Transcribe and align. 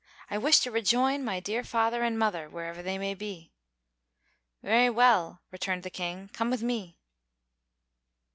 "I 0.31 0.37
wish 0.39 0.61
to 0.61 0.71
rejoin 0.71 1.23
my 1.23 1.39
dear 1.39 1.63
father 1.63 2.01
and 2.01 2.17
mother, 2.17 2.49
wherever 2.49 2.81
they 2.81 2.97
may 2.97 3.13
be." 3.13 3.51
"Very 4.63 4.89
well," 4.89 5.43
returned 5.51 5.83
the 5.83 5.91
King; 5.91 6.31
"come 6.33 6.49
with 6.49 6.63
me." 6.63 6.97